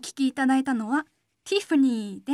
[0.00, 1.06] 聞きいただいたのは
[1.44, 2.32] ティファニーで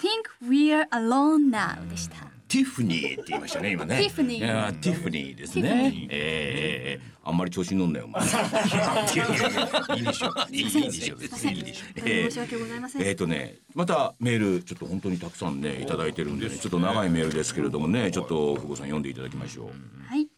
[0.00, 2.16] Think We're Alone Now でした。
[2.48, 3.98] ティフニーって言いましたね今ね。
[3.98, 6.08] ティフニーティフニーですねニ。
[6.10, 8.22] えーえーあんまり調子に乗んなよお前。
[8.22, 10.32] いやいでしょ。
[10.50, 11.16] いいいいでしょ。
[11.16, 11.84] 別にいいでしょ。
[11.96, 13.02] えー申し訳ございません。
[13.02, 19.66] えーとね、またメールちょっと本当にたくさんねいただいてるんで、ね、ちょっと長いメールですけれどもねちょっと久保さん読んでいただきましょう。
[20.06, 20.28] はい。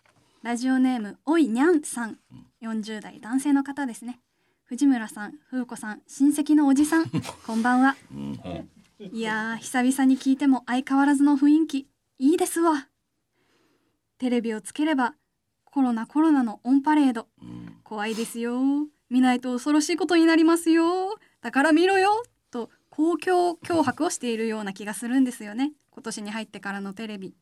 [0.42, 2.18] ラジオネームおいにゃんさん、
[2.60, 4.18] 40代男性の方ですね。
[4.70, 7.10] 藤村さん、風子さん、親戚のおじさん、
[7.44, 7.96] こんばんは。
[9.00, 11.88] いやー、久々に聞いても相変わらずの雰囲気、
[12.20, 12.88] いいですわ。
[14.18, 15.16] テレビをつければ、
[15.64, 17.26] コロナコロナのオンパレード。
[17.82, 18.86] 怖いですよ。
[19.08, 21.18] 見ないと恐ろしいことになりますよ。
[21.40, 22.22] だから見ろよ。
[22.52, 25.72] と、公共脅迫をしているような気がするんですよね。
[25.90, 27.34] 今年に入ってからのテレビ。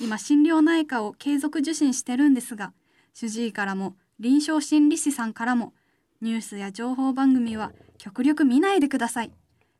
[0.00, 2.72] 今心療内科を継続受診してるんですが
[3.12, 5.74] 主治医からも臨床心理士さんからも
[6.20, 9.32] ニュースや情報番組は極力見ないでください。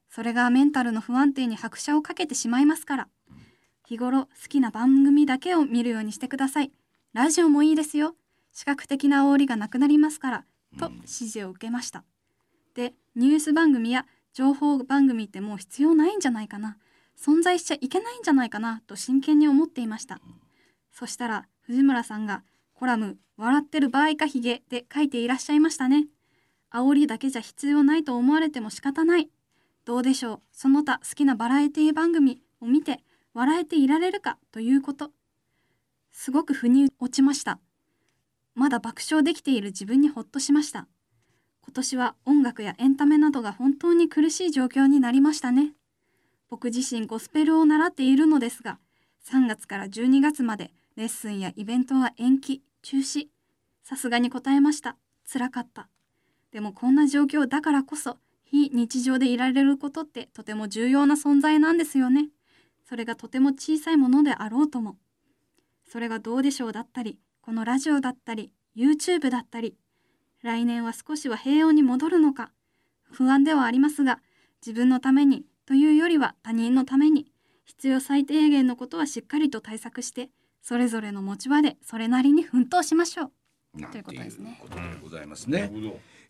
[0.08, 3.08] それがメンタルの不安定に拍車をかけてしまいますから。
[3.86, 6.72] 日頃好きな番組だけを見るようにしてください。
[7.12, 8.14] ラジオもいいですよ。
[8.52, 10.44] 視覚的な煽りがなくなりますから。
[10.78, 12.04] と指示を受けました。
[12.74, 16.76] でニュース番組や情報番組ってもう必要ないんじゃないかな。
[17.18, 18.82] 存在しちゃいけないんじゃないかな。
[18.86, 20.20] と真剣に思っていました。
[20.92, 26.06] そしたら藤村さんがコラム「笑ってる場合かヒゲ」で書いていらっしゃいましたね。
[26.72, 29.30] 煽りだけじゃ必要ないと思われても仕方ない。
[29.84, 30.40] どうでしょう。
[30.52, 33.00] その他好きなバラエティ番組を見て
[33.32, 34.38] 笑えていられるか？
[34.52, 35.12] ということ。
[36.12, 37.58] すごく腑に落ちました。
[38.54, 40.88] まだ爆笑できている自分にほっとしました。
[41.62, 45.74] 今年は音楽やエンタメなどが本当に苦しい状況になりましたね。
[46.50, 48.78] 僕自身ゴスペルを習っているのですが
[49.30, 53.28] 3月から12月までレッスンやイベントは延期中止。
[53.84, 54.96] さすがに答えました。
[55.30, 55.88] 辛かった。
[56.52, 62.28] でもこんな状況だからこそ非日常でいられることってとても重要な存在なんですよね
[62.88, 64.96] それがとても小さいものであろうとも
[65.90, 69.76] それがどうでしょうだったりこのラジオだったり YouTube だったり
[70.42, 72.50] 来年は少しは平穏に戻るのか
[73.10, 74.20] 不安ではありますが
[74.64, 77.26] 自分のためにというよりは他人のために
[77.64, 80.30] 必要最低限のことはしっかりと対策して
[80.62, 83.30] それぞれの持ち場でそれなりに奮闘しましょう。
[83.92, 85.70] ということですねということでございますね。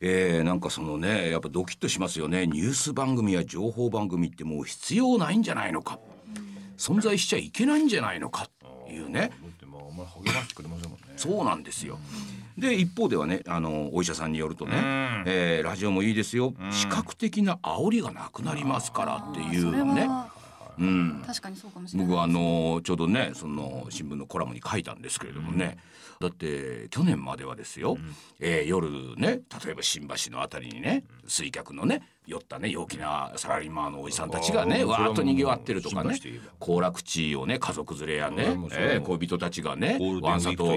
[0.00, 2.46] えー、なんかそのねやっぱドキッとしますよね。
[2.46, 5.98] ニュース番組や情報番組ってもう必要ないんじゃないのか。
[6.76, 8.44] 存在しちゃいけないんじゃないのか。
[8.44, 9.32] っていうね。
[11.16, 11.98] そうなんですよ。
[12.56, 14.82] で一方ではねあのお医者さんによるとね、うん。
[15.26, 16.72] えーラジオもいいですよ、ん。
[16.72, 20.06] 視覚的な煽りがなくなりますからっていうね。
[20.06, 20.30] は
[20.78, 25.76] うん、確かにそうかもしれない僕はあのちょうどねその新聞のコラムに書いたんですけれどもね、
[26.20, 27.96] だって去年まではですよ、
[28.40, 36.18] えー夜ね例えば新橋のあたりにね水客のね酔ったね陽気なサラリーマンのおじさんたちがねわーっとにぎわってるとかね
[36.58, 40.76] 行楽地をね家族連れやね恋人たちがねわんさと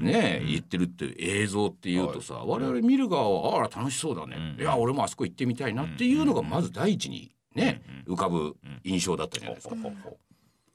[0.00, 9.74] ね言ってるっていう映像っていうとさ我々見る側はあら楽しそうだね、いや俺もあそこ行ってみたいなっていうのがまず第一にね浮かぶ印象だったじゃないですか。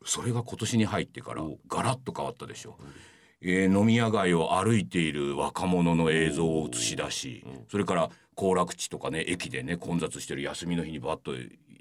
[0.06, 2.78] それが今年に入ってからガラッと変わったでしょ。
[3.42, 11.32] えー飲み屋街を歩いている若者の映像を映し出し、それから行楽地とかね駅でね混雑してる休みの日にバッと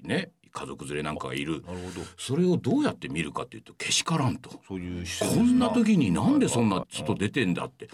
[0.03, 1.63] ね家族連れなんかがいる。
[1.65, 2.05] なるほど。
[2.17, 4.61] それをどうやって見るかっていうとけしからんと。
[4.67, 7.89] そういう施設こんな時になんでそんな外出てんだって。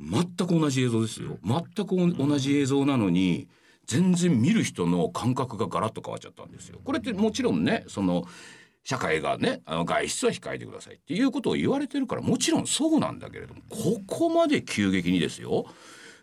[0.00, 1.38] 全く同じ映像ですよ。
[1.44, 3.48] 全く同じ映像なのに
[3.86, 6.80] 全然見る人の感覚がガラッと変わっちゃったんですよ。
[6.84, 8.24] これってもちろんねその
[8.84, 15.66] 社会がねあの外出は控えてくださいっていうことを言われてるからもちろんそうなんだけれどもここまで急激にですよ。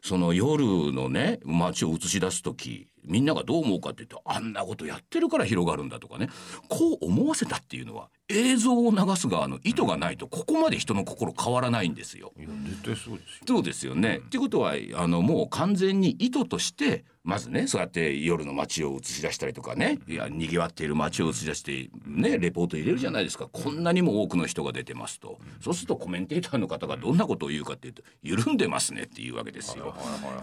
[0.01, 6.29] その夜のね街を映し出す時みんながどう思うかっていうとあんなことやってるから広がるんだとかね
[6.69, 12.31] こう思わせたっていうのは映像を流す側の意図がないとここまで人の心変わらないんですよ。
[12.37, 13.47] いや絶対そうですよ。
[13.47, 14.17] そうですよね。
[14.17, 23.47] っていうことはあのもう完全に意図としてまずねそうやって夜の街を映し出したりとかねいや賑わっている街を映し出してねレポート入れるじゃないですか。
[23.51, 25.39] こんなにも多くの人が出てますと。
[25.59, 29.95] そうするとコメンテーターの方がどんなことを言うかっていうと緩んでますねっていうわけですよ。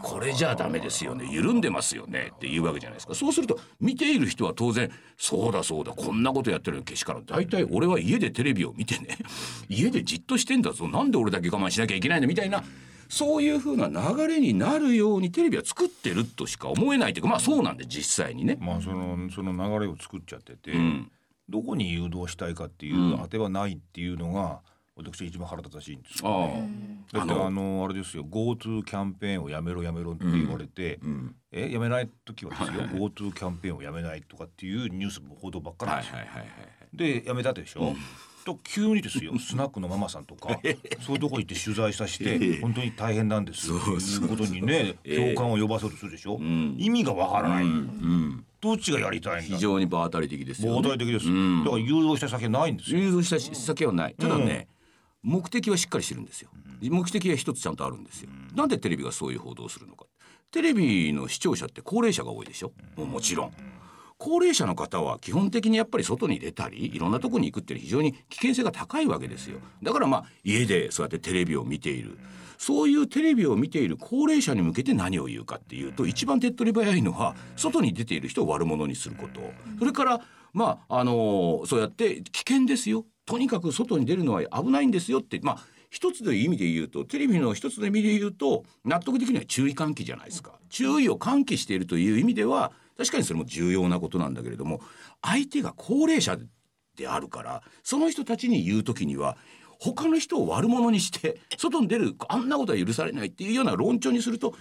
[0.02, 1.28] これじゃダメですよね。
[1.30, 3.14] 緩んでますよねっていうわけじゃないですか。
[3.14, 9.18] そうすると見ている人は当然そうだそうだこんなことやってるのけしからん大体俺は家でテレビを見てね
[9.68, 10.88] 家でじっとしてんだぞ。
[10.88, 12.64] なんで俺だけ我慢しなきゃいけないのみたいな
[13.08, 18.56] そういう風な流れになるようにテレビは作ってるとしか思えないというかまあそうなんで実際にね。
[18.60, 21.10] まあそのその流れを作っちゃってて、うん。
[21.48, 23.18] どこに誘導したいかっていううん。
[23.18, 24.60] 当てはないっていうのが
[24.96, 27.04] 私が一番腹立たしいんですよ、あね。
[27.12, 36.16] だってあのあのあれですよ GoTo キャンペーンをやめろやめろって言われて、あ、うん、えやめない時はですよ GoTo キャンペーンをやめないとかっていうニュース報道ばっかりなんですよ。
[36.16, 37.94] はいはいはいはいでやめたでしょ、
[38.44, 40.60] と急にですよ スナックのママさんとか
[41.00, 43.68] そういうとこ行って取材させええて本当に大変なんです。
[43.68, 49.56] とそうそういうことにねええ共感を呼ばそうとするでしょ、ん意味がわからない、うん、どっちがやりたいんだ？
[49.56, 50.78] 非常に場当たり的ですよ、ね。
[50.80, 51.64] 膨大的です、うん。
[51.64, 54.14] だから誘導した先ないんですよ、誘導した先はない。
[54.18, 54.68] ただね、
[55.22, 56.50] 目的はしっかりしてるんですよ。
[56.82, 60.06] 目的は一つちゃんとあるんですよ、なんでテレビがそういう報道をするのか。
[60.52, 62.72] テレビの視聴者って高齢者が多いでしょ？
[62.96, 63.52] もうもちろん
[64.18, 69.58] 高齢者の方は基本的にやっぱり外に出たりいろんなとこに行くっていうのは非常に危険性が高いわけですよ。
[69.82, 72.18] だからまあ家でそうやってテレビを見ている。
[72.58, 79.40] そういうテレビを見ている高齢者に向けて何を言うかっていうと一番手っ取り早いのは外に出ている人を悪者にすること。
[79.78, 80.20] それから
[80.54, 83.04] まああのそうやって危険ですよ。
[83.26, 85.38] とにかく外に出るのは危ないんですよって。
[85.42, 85.58] まあ
[85.90, 90.52] 一つの意味で言うとテレビの一つの意味で言うと納得的には注意喚起じゃないですか。
[90.68, 94.80] 注意を喚起しているという意味では確かにそれも重要なことなんだけれども
[95.22, 96.38] 相手が高齢者
[96.96, 99.36] であるからその人たちに言う時には
[99.78, 104.54] 他の人を悪者にして外に出るあんなことは許されないっていうような論調にすると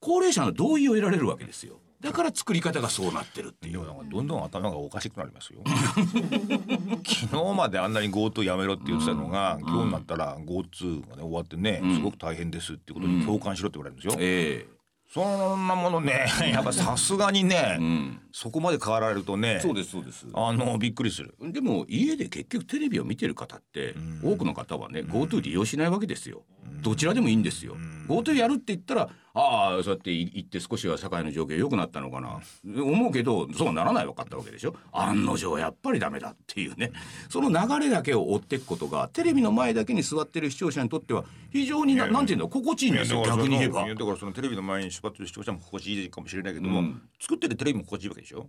[0.00, 1.80] 高齢者の同意を得られるわけですよ。
[2.04, 3.80] だから作り方がそうなってるっていう。
[4.10, 5.62] どんどん頭がおかしくなりますよ。
[7.02, 14.66] 昨日まであんなに GoTo やめろって言ってたのが、今日になったら GoTo がね終わってね、すごく大変ですっていうことに共感しろって言われるんですよ、え
[15.14, 20.26] そんなものねやっぱさすがにね、えうんそこまで変わられるとねそうですそうです。
[20.34, 21.36] あのびっくりする。
[21.40, 23.94] でも家で結局テレビを見てる方って、
[24.24, 26.42] 多くの方はね GoTo 利用しないわけですよ、
[26.82, 27.76] どちらでもいいんですよ、
[28.08, 34.74] GoTo やるって言ったらああそうやって行って少しは社会の状況良くなったのかな、思うけどそうならない分かったわけでしょ。
[34.92, 36.90] 案の定やっぱりダメだっていうね。
[37.28, 43.22] その流れだけを追っていくことがテレビの前だけに座ってる視聴者にとっては非常にななんていうんだ心地いいんですよ。
[43.24, 43.86] 逆に言えば。
[43.86, 47.02] だからそのテレビの前に座ってる視聴者も心地いいかもしれないけども、うん。
[47.20, 48.46] 作ってるテレビも心地いいわけでしょ？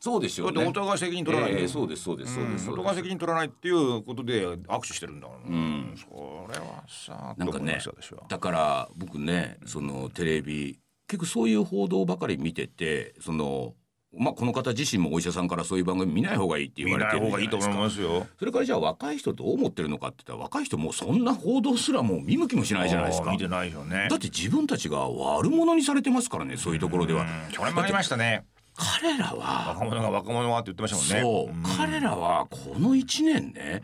[0.00, 0.64] そうですよね。
[0.64, 5.94] お互い責任取らないとええそうですそうですそうですお互い責任取らないっていうことで握手してるんだから、ん。
[5.96, 6.06] そ
[6.52, 7.80] れはさなんかね
[8.28, 10.78] だから僕ねそのテレビ
[11.08, 13.74] 結構そういう報道ばかり見ててその
[14.16, 18.26] まあこの方自身もお医者さんからそういう番組見ない方がいいって言見われてるない方がいいと思いすかますよ。
[18.38, 23.32] それからじゃあ若い人どう思ってるのかって言ったら若い人もうそんな報道すらもう見向きもしないじゃないですか。
[23.32, 24.06] 見てないよね。
[24.08, 27.22] だって自分たちが悪者にされてますからねそういうところでは。
[27.22, 27.52] うん。
[27.52, 28.44] それもありましたね
[28.78, 31.60] 彼らは若者が若者がって言ってましたもんね。
[31.62, 33.82] そう、彼らはこの1年ね、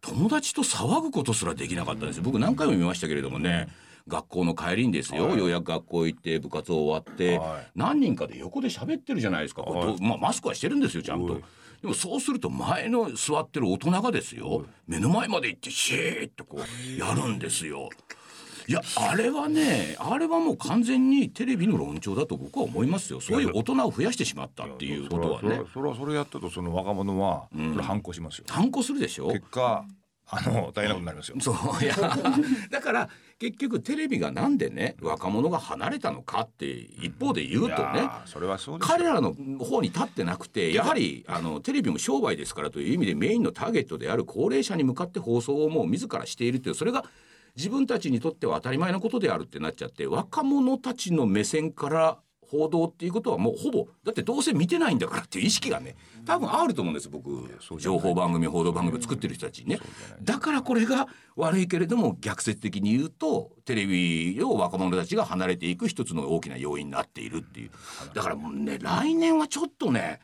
[0.00, 2.24] 友達と騒ぐことすらできなかったんですよ。
[2.24, 3.68] 僕何回も見ましたけれどもね
[4.08, 5.38] 学校の帰りにですよ、はい。
[5.38, 7.70] ようやく学校行って部活終わって、はい。
[7.76, 11.34] 何人かで横で喋ってるじゃないですか、これどうまあ、マスクはしてるんですよちゃんと。
[11.34, 11.42] はい。
[11.82, 17.88] でもそうすると前の座ってる大人がですよ目の前まで行ってシーッとこうやるんですよ。
[18.68, 23.20] いやあれはねあれはもう完全にテレビの論調だと僕は思いますよ。
[23.20, 25.60] そういう大人を増やしてしまったっていうことはね。
[25.72, 27.48] それはそれやったとその若者は
[27.80, 29.28] 反抗しますよ、反抗するでしょ？
[29.28, 29.84] 結果
[30.34, 31.94] あの大変なことになりますよ、そういや
[32.70, 47.04] だから結局テレビがなんでね若者が離れたのかって一方で言うといねそれはそう彼らの方に立ってなくてやはりあのテレビも商売ですからという意味でメインのターゲットである高齢者に向かって放送をもう自らしているというそれが
[47.56, 52.18] 自分たちにとっては当たり前のことであるってなっちゃって若者たちの目線から
[52.52, 55.96] 報道っていうことはもうほぼだってどうせ見てないんだからっていう意識がね
[56.26, 57.48] 多分あると思うんです僕。
[57.78, 59.70] 情報番組報道番組を作ってる人たちに。
[59.70, 59.80] ね
[60.22, 67.70] だからこれが悪いけれども逆説的に言うとテレビを若者たちが離れていく一つの大きな要因になっているっていう。
[68.12, 70.20] だからもうね来年はちょっとね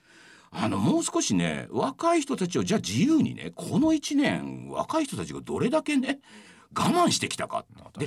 [0.51, 6.21] あのもう少しね若い人たちをじゃあ自由にねこの1年若い人たちがどれだけね
[6.77, 7.65] 我慢してきたか
[7.99, 8.07] で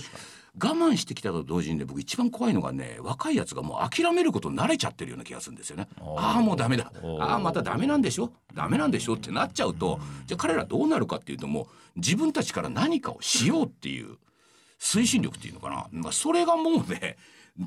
[0.62, 5.88] 我慢してきたと同時にね僕一番怖いのがね若いやつがもう諦めることに慣れちゃってるような気がするんですよね。
[6.00, 6.91] ああもうダメだ。
[7.20, 8.32] ああまたダメなんでしょ？
[8.53, 9.13] ダメなんでしょ？
[9.13, 11.65] ってなっちゃうとじゃあ彼らどうなるかっていうともう
[11.96, 14.18] 自分たちから何かをしようっていう
[14.80, 17.18] 推進力っていうのかな、まあ、それがもうね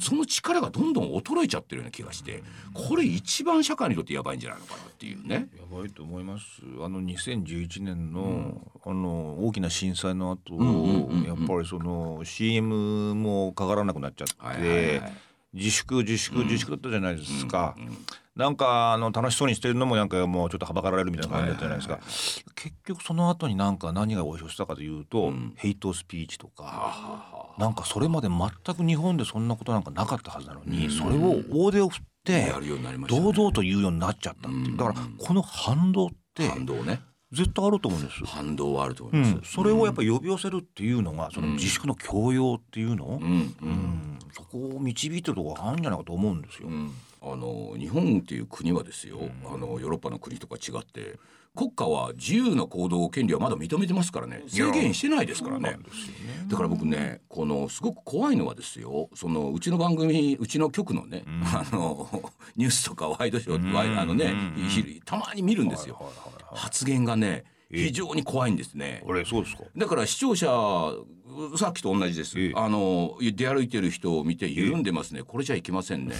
[0.00, 5.48] その力がどんどん衰えちゃってるような気がしてこれ一番社会にとってやばいんじゃないのかなっていうね。
[5.56, 6.44] やばいと思います。
[6.80, 15.02] あの2011年の,、あの大きな震災の後、んうんうんうんやっぱりその CM もかからなくなっちゃって、
[15.52, 17.76] 自粛自粛自粛だったじゃないですか、
[18.36, 21.88] なんかあの楽しそうにしてるのもなんかもうちょっとはばかられるみたいな感じだったじゃないです
[22.42, 33.32] か、結局その後になんか何が応用したかというと、ヘイトスピーチとか、なんかそれまで全く日本でそんなことなんかなかったはずなのに、それを大手を振ってやるようになりましたね。
[33.32, 34.76] 堂々と言うようになっちゃったっていう。
[34.76, 37.00] だからこの反動って反動ね。
[37.34, 38.24] 絶対あると思うんです。
[38.24, 43.54] 反動はあると思ういます、ん、それをやっぱり呼び寄せるっていうのがその自粛の強要っていうの、うん。
[43.60, 44.18] うん。
[44.32, 46.68] そこを導いてるところがあるんじゃないかと思うんですよ。
[47.24, 51.18] うんあの日本っていう国はですよ、あのヨーロッパの国とか違って
[51.56, 54.42] 国家は自由な行動権利はまだ認めてますからね。
[54.48, 55.78] 制限してないですからね。
[56.48, 62.08] だから僕ねこのすごく怖いのはですよそのうちの番組うちの局のね、 あの
[62.56, 64.34] ニュースとかワイドショー、ワイあのね、
[64.68, 66.12] ひたまに見るんですよ。
[66.52, 69.02] 発言がね非常に怖いんですね。
[69.08, 69.64] あれそうですか？
[69.76, 70.46] だから視聴者
[71.56, 72.52] さっきと同じです、ええ。
[72.54, 76.14] あの出歩いてる人を見て緩んでますね、これじゃいけませんね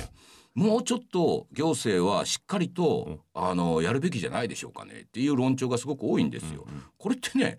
[0.55, 7.59] もうちょっと行政はしっかりと、あのやるべきじゃないでしょうかねっていう論調がすごく多いんですよ、これってね、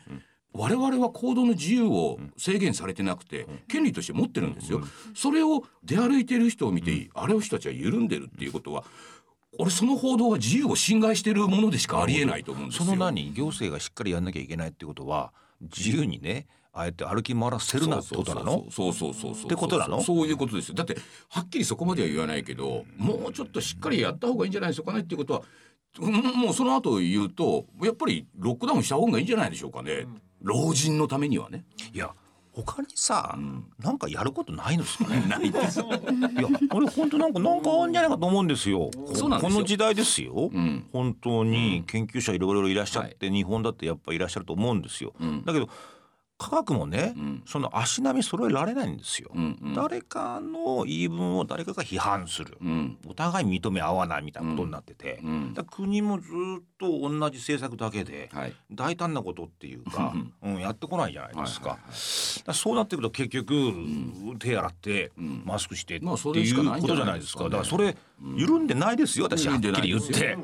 [0.53, 4.81] 我々は行動の自由を制限されてなくて、権利として持ってるんですよ、
[5.13, 8.85] それを出歩いてる人を見て、あれを人たちは緩んでるっていうことは
[9.57, 12.85] 俺その報道は自由を侵害してるものでしかありえないと思うんですよ。
[12.85, 13.33] その何？
[13.33, 18.65] 行政がしっかりやんなきゃいけないってことは自由にねああやって歩き回らせるなってことなの？
[18.69, 19.45] そうそうそうそう。
[19.45, 20.01] ってことなの？
[20.03, 20.75] そういうことですよ。
[20.75, 20.97] だって
[21.29, 25.41] はっきりそこまでは言わないけどもうちょっとしっかりやった方がいいんじゃないですかねっていうことは
[25.99, 30.05] うんもうその後言うとやっぱりロックダウンした方がいいんじゃないでしょうかね。
[30.41, 31.63] 老人のためにはね。
[31.93, 32.11] いや
[32.51, 33.37] 他にさ、
[33.79, 35.23] なんかやることないのですかね？
[35.27, 35.81] ないです。
[35.81, 35.89] いや
[36.73, 38.91] 俺本当なんかなんかあるんじゃないかと思うんですよ。
[39.13, 39.55] そうなんですよ。
[39.55, 40.87] この時代ですよ、ん。
[40.93, 45.43] 本当に研究者いろいろいらっしゃって、日本だってやっぱいらっしゃると思うんですよ、ん。
[45.43, 45.67] だけど
[46.37, 47.43] 科学もね、ん。
[47.45, 49.73] その足並み揃えられないんですよ、うんうん。
[49.73, 52.97] 誰かの言い分を誰かが批判する、うん。
[53.07, 58.53] お互い認め合わないみたいなことになってて、うん国もずっと同じ政策だけで、はい。
[58.71, 60.13] 大胆なことっていうか、
[60.43, 63.73] うん、やってこないじゃないですか,、はいはいだからそうなってくると結局、
[64.39, 67.45] 手洗って、マスクしてっていうことじゃなないいですすか。
[67.45, 67.95] だからそれ
[68.35, 70.37] 緩んでないですよ私はっきり言って。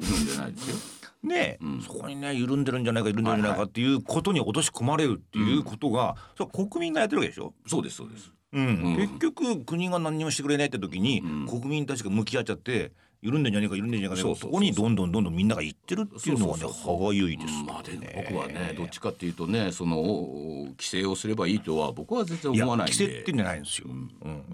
[1.24, 7.54] 緩んでないですよね、そこにね緩んでるんじゃないか緩んでるんじゃないかっていうことに落とし込まれるっていうことが、そ国民がやってるわけでしょ？
[7.68, 8.32] そうですそうです。
[8.54, 17.66] うん、結局国が何にもしてくれないって時に、国民たちが向き合っちゃって緩んでんじゃねえか緩んでんじゃねえかそこにどんどんどんどんみんなが行ってるっていうのはね歯がゆいですよね。
[17.68, 17.92] まあで
[18.30, 23.88] 僕はねどっちかっていうとねそのお規制をすればいいとは僕は全然思わない規制ってんじゃないんですよ。
[23.90, 23.94] う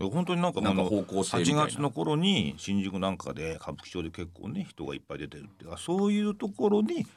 [0.05, 0.09] ん。
[0.09, 7.07] 本当になんかこのなんか方向性みたい8な月の頃に新宿なんかで歌舞伎町で結構ね人がいっぱい出てるっていうかそういうところに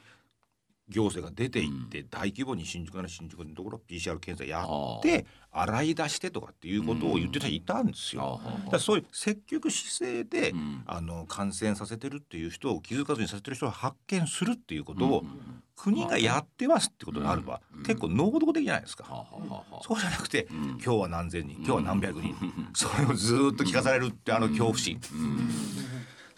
[0.91, 8.39] 行政が出ていって大規模に新宿なら新宿のところ PCR 検査やって洗い出してとかっていうことを言ってた人いたんですよ。
[8.43, 10.83] だからそういう積極姿勢で、ん。
[10.85, 15.23] あの感染させてるっていう人を気づかずにさせてる人を発見するっていうことを、
[15.75, 19.25] 国がやってますってことになれば、結構能動的じゃないですか。
[19.81, 22.35] そうじゃなくて、今日は何千人今日は何百人、
[22.73, 24.99] それをずーっと聞かされるってあの恐怖心、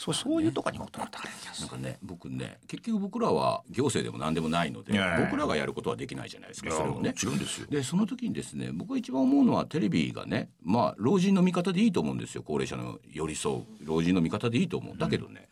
[0.03, 7.67] そうそういうとこに求めたらいい気がするなんかね僕ね結局僕らは行政でも何でもないので僕らがやることはできないじゃないですかそれもちろんですよ。
[7.69, 14.97] でその時にですね僕が一番思うのはテレビがねまあ老人の味方でいいと思うんですよ高齢者の寄り添う老人の味方でいいと思う。
[14.97, 15.47] だけどね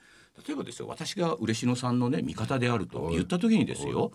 [0.45, 4.11] 例えばですよ私が嬉野さんのね味方であると言った時にですよ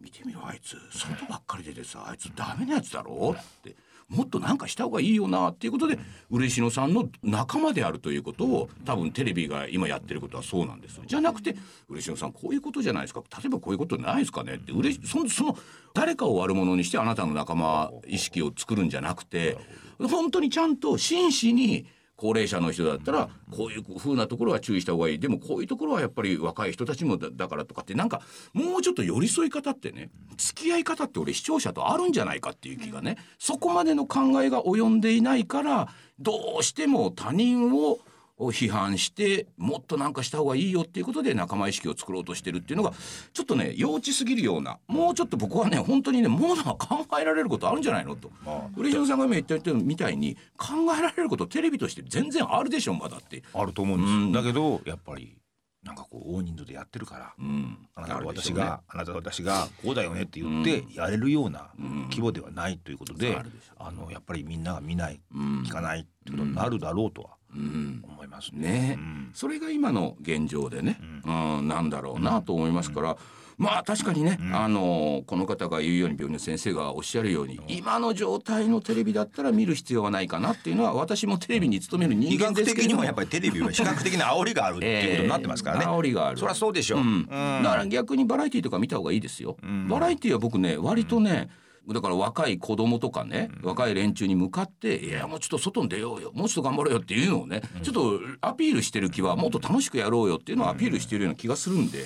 [0.00, 0.76] 見てみろあいつ。
[0.96, 3.36] 外ばっかりでてさあいつダメなやつだろ？
[3.38, 3.76] って
[4.08, 5.98] もっとなんかした方がいいよなっていうことで
[6.30, 11.56] 嬉野さんの仲間であるということを多分テレビが今やってることはそうなんですじゃなくて
[11.88, 13.22] 嬉野さんこういうことじゃないですか。
[13.38, 14.72] 例えばこういうことないですかねって。
[14.72, 15.58] 嬉しそのその
[15.94, 19.56] 誰かを悪者にしてあなたの仲間意識を作るんじゃなくて
[19.98, 25.18] 本当にちゃんと真摯に高齢者の人だったらこういう風なところは注意した方がいい。
[25.18, 35.88] でもこういうところはやっぱり若い人たちもだだからとかってなんかもうちょっと寄り添い方ってね付き合い方って俺視聴者とあるんじゃないかっていう気がねそこまでの考えが及んでいないから
[36.20, 37.98] どうしても他人を
[38.38, 42.92] 批判してもっとなんかした方がいいよっていうことで仲間意識を作ろうとしてるっていうのが
[43.32, 48.30] ちょっとね幼稚すぎるようなもうちょっと僕はね本当にねものは考えられることあるんじゃないのと。
[48.76, 53.42] 嬉野さんが今言ったみたいに考えられることテレビとして全然あるでしょまだって。
[53.52, 54.32] あると思うんです、うん。
[54.32, 55.36] だけどやっぱり
[55.84, 57.78] なんかこう大人数でやってるから、うん。
[57.94, 65.62] あなた私が、あなたと私がこうだよねって言ってやれるような規模ではないということで、あるでしょあのやっぱりみんなが見ない、ん。
[65.62, 68.98] 聞かないってことになるだろうとはうん思いますね、ね。
[68.98, 69.30] うん。
[69.34, 71.30] それが今の現状でね、う
[71.62, 73.16] ん、なんだろうなと思いますから、
[73.56, 85.84] まあ確かにね、あのこの方が言うように病院の先生がおっしゃるように、今の状態のテレビだったら見る必要はないかなっていうのは私もテレビに勤める人医間学的にですけれどももやっぱりテレビは 比較的な煽りがあるっていうことになってますからね。
[85.86, 86.38] えー煽りがある。
[86.38, 87.00] そりゃそうでしょう。
[87.00, 87.06] うん。
[87.06, 87.28] うん。
[87.62, 89.56] だから逆にバラエティーとか見た方がいいですよ、
[89.88, 91.48] バラエティーは僕ね割とね、
[91.92, 101.98] だから若い子供とかね、若い連中に向かって「いやもうちょっと外に出ようよもうちょっと頑張ろうよ」っていうのをね、ちょっとアピールしてる気はもっと楽しくやろうよっていうのをアピールしてるような気がするんで、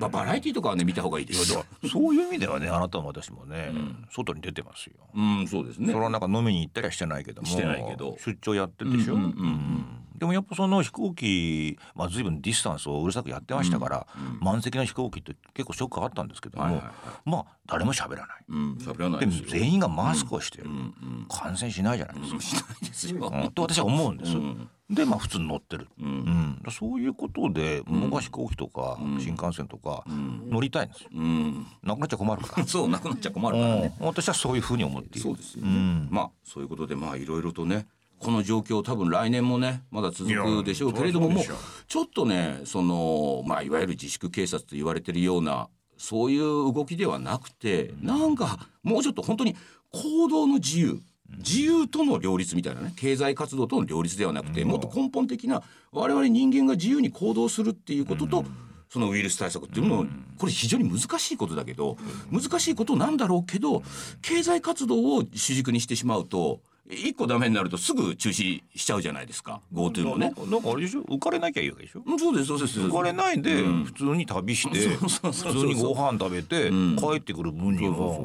[0.00, 1.64] まあ、バラエティーとかはね見た方がいいですよ。
[1.90, 3.72] そういう意味ではねあなたも私もね、
[4.10, 4.94] 外に出てますよ。
[5.14, 5.92] うんそうですね。
[5.92, 8.16] それはなんか飲みに行ったりはしてないけどもしてないけど。
[8.18, 9.46] 出張やってるでしょ、うんうんうんうん。
[9.46, 14.06] うんでもやっぱその飛行機、まあ、随分ディスタンスをうるさくやってましたから、
[14.40, 16.92] 満席の飛行機って結構ショックあったんですけども、はいはいは
[17.26, 18.44] まあ誰も喋らない。
[18.48, 19.58] うん喋らないでで。
[19.58, 23.30] 全員がマスクをしてる、うんうん感染しないじゃないですか、しないですよ。
[23.34, 23.50] うん。
[23.52, 24.68] と私は思うんです、うん。
[24.88, 26.08] でまあ普通に乗ってる、ううん。
[26.08, 31.10] んそういうことで僕は飛行機とか新幹線とか乗りたいんですよ。
[31.14, 31.66] うん。
[31.82, 33.94] なくなっちゃ困るから、 そうなくなっちゃ困るからね。
[34.00, 34.06] うん。
[34.06, 35.20] 私はそういうふうに思っている。
[35.20, 35.70] そうですよね。
[35.70, 36.08] うん。
[36.10, 37.86] まあそういうことでまあいろいろとね
[38.24, 40.94] この状況多分来年もねまだ続くでしょう。
[40.94, 41.42] けれどもも
[41.86, 46.40] ちょっとねそのまあいわゆる自粛警察と言われてるようなそういう
[46.72, 49.54] 動きではなくてなんかもうちょっと本当に
[49.92, 51.00] 行動の自由。
[51.38, 58.44] 自由との両立みたいなね経済活動との両立ではなくてもっと根本的な我々人間が自由に行動するっていうことと
[58.90, 60.06] そのウイルス対策っていうのを
[60.38, 61.96] これ非常に難しいことだけど
[62.30, 63.82] 難しいことなんだろうけど
[64.22, 66.60] 経済活動を主軸にしてしまうと
[66.90, 69.60] 一個ダメになるとすぐ中止しちゃうじゃないですか。
[69.72, 70.26] GoTo もね。
[70.26, 70.34] なん。
[70.34, 71.02] かなんかあれでしょ？
[71.02, 72.02] 浮かれなきゃいいわけでしょ？
[72.04, 72.78] うんそうですそうです。
[72.80, 76.96] 浮かれないで普通に旅して そうそうそう普通にご飯食べてん。
[76.96, 78.18] 帰ってくる分には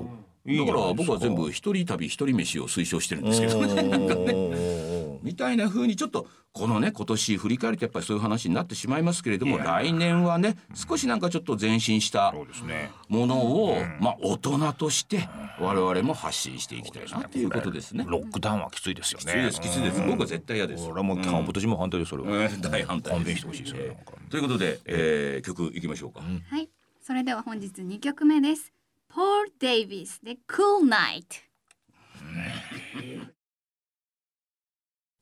[0.46, 4.89] いいじゃだから僕は全部一人旅一人飯を推奨してるんですけどね。
[5.20, 12.92] ねみたいな風にちょっとこのね今年振り返るとやっぱりそういう話になってしまいますけれども来年はね少しなんかちょっと前進したそうですね。
[13.08, 18.06] ものを、まあ大人として我々も発信していきたいなっていうことですね。
[18.08, 19.26] ロックダウンはきついですよね。
[19.26, 20.02] きついですきついです。
[20.02, 20.86] 僕は絶対嫌です。
[20.86, 22.10] 俺はもうキャンプとも反対です。
[22.10, 22.62] それはうん。
[22.62, 23.76] 大反対勘弁してほしいです。
[23.76, 23.96] よ
[24.30, 26.22] ということで、えー曲いきましょうか。
[26.22, 26.70] はい。
[27.02, 28.74] それでは本日2曲目です。
[29.12, 31.50] Paul Davis で Cool Night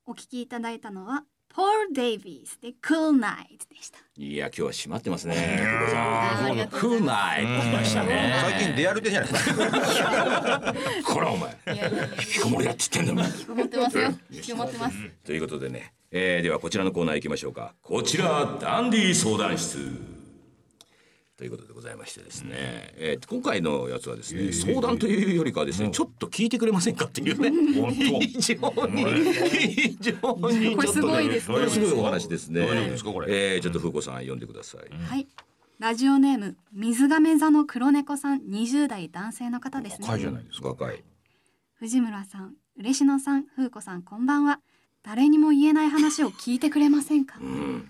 [0.07, 1.23] お聞きいただいたのは
[1.53, 5.35] Paul Davis で Cool Night でしたいや今日は締まってますね。
[5.59, 6.45] 久保さん。
[6.47, 8.33] ありがとうございますクーナイってきましたね。
[8.41, 9.31] 最近出歩いてるじゃない？
[9.31, 9.53] です
[11.03, 13.25] かこらお前引きこもりだっってんだもん。
[13.25, 14.09] 思ってますよ
[14.53, 17.73] 思ってますということでね、えーではこちらのコーナー行きましょうか。
[17.81, 20.16] こちらダンディ相談室。
[21.37, 22.51] ということでございましてですね、
[22.95, 31.53] えー今回のやつはですね、相談というよりかはですね、ちょっと聞いてくれませんかっていうね、非常に非常にちょっとねこれすごいですね。
[31.55, 32.61] これすごいお話ですね。
[32.61, 33.11] 大丈夫ですか？
[33.11, 33.53] これ。
[33.53, 34.81] えーちょっと風子さん読んでください。
[35.03, 35.27] はい。
[35.77, 40.07] ラジオネーム水亀座の黒猫さん20代男性の方ですね。
[40.07, 40.69] 若いじゃないですか。
[40.69, 41.03] 若い。
[41.75, 44.59] 藤村さん嬉野さん風子さんこんばんは。
[45.03, 47.37] 誰にも言えない話を聞いてくれませんか？
[47.39, 47.87] うん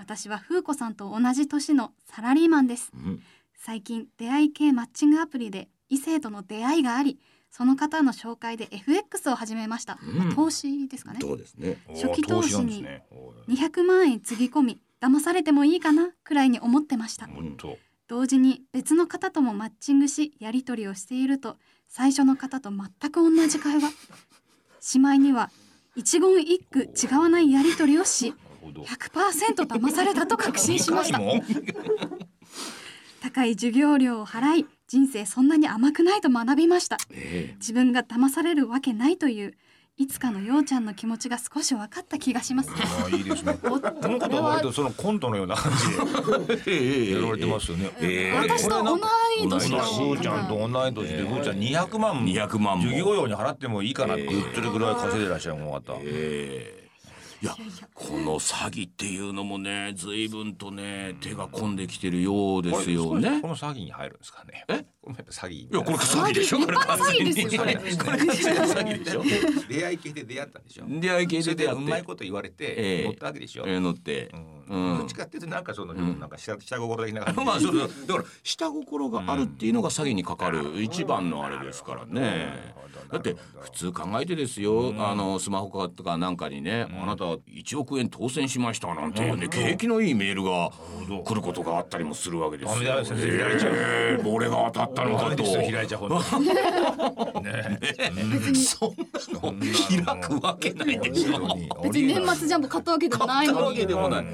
[0.00, 2.90] 私は風子さんと同じ年のサラリーマンです。
[2.94, 3.22] うん。
[3.54, 7.18] 最近出会い系マッチングアプリで異性との出会いがあり
[7.50, 10.16] その方の紹介で FX を始めました、うん。
[10.16, 11.18] まあ投資ですかね。
[11.20, 11.76] そうですね。
[11.88, 13.04] 初期投資におー投資なんですね。
[13.10, 13.68] おー。
[13.68, 17.26] 200万円つぎ込み騙されてもいいかなくらいに思ってました。
[17.26, 17.76] 本当。
[18.08, 21.58] 同時に別の方ともマッチングしやり取りをしていると
[21.88, 23.92] 最初の方と全く同じ会話。
[24.80, 25.50] しまいには
[25.94, 28.82] 一言一句違わないやり取りをしほど。
[28.82, 31.20] 100%騙されたと確信しました。
[33.22, 36.96] 高い授業料を払い人生そんなに甘くないと学びました。
[37.10, 39.54] え自分が騙されるわけないという
[40.00, 42.70] いつかのようちゃんの気持ちが少し分かった気がします。
[42.70, 43.58] あーいいですね。
[43.70, 47.90] おっとこの方は割とそのコントのような感じで やられてますよね。
[48.00, 52.84] えー私と同い年ふだーちゃんと同い年で、ふーちゃん200万200万も。
[52.84, 55.98] 授業料に払ってもいいかなって言ってるぐらい稼いでらっしゃるもん方。
[56.00, 56.89] ええ
[57.42, 57.56] いや
[57.94, 63.48] この詐欺っていうのもね随分とね手が込んできてるようですよねこ。
[63.48, 64.64] の詐欺に入るんですかね。
[64.68, 64.84] え？
[65.02, 65.52] これ詐欺。
[65.52, 66.58] いやこれ詐欺でしょ。
[66.58, 69.22] 詐欺立派な詐欺ですよ これ完全に詐欺でしょ。
[69.68, 70.84] 出会い系で出会ったんでしょ。
[70.86, 73.64] 出会い系でで出会ってうまいこと言われえてえ乗ったわけでしょ。
[73.66, 74.30] えー乗って。
[74.34, 77.44] うんどっちかっていうとなんかそのなんか下下心的な感じ。
[77.44, 82.74] まあそうそうだから下心があるっていうのが詐欺にかかる一番のあれですからね。
[83.12, 90.70] だって普通考えてですよ、あのスマホとかなんかにね、あなた1億円当選しましたなんていうね、景気のいいメールが
[91.24, 92.74] 来ることがあったりもするわけですよ。
[92.74, 93.72] ダメダメ先生開いちゃう。
[93.74, 95.42] えー俺が当たったのかと。
[95.44, 96.46] 開いちゃう本当に。
[97.44, 98.54] ね。
[98.54, 98.96] そん
[99.34, 99.54] なの
[100.06, 101.56] 開くわけないでしょ。
[101.82, 104.26] 別に年末ジャンボ買ったわけでもない買ったわのにけでもない。